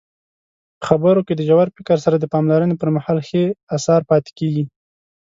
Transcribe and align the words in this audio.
په 0.79 0.83
خبرو 0.89 1.25
کې 1.27 1.33
د 1.35 1.41
ژور 1.49 1.67
فکر 1.77 1.97
سره 2.05 2.15
د 2.19 2.25
پاملرنې 2.33 2.75
پرمهال 2.81 3.17
ښې 3.27 3.43
اثار 3.75 4.01
پاتې 4.09 4.31
کیږي. 4.39 4.63